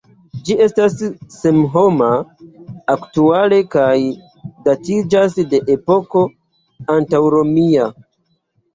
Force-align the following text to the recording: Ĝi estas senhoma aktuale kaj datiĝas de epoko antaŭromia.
Ĝi 0.45 0.55
estas 0.67 0.95
senhoma 1.33 2.07
aktuale 2.95 3.61
kaj 3.77 3.93
datiĝas 4.71 5.41
de 5.55 5.63
epoko 5.79 6.27
antaŭromia. 6.99 7.91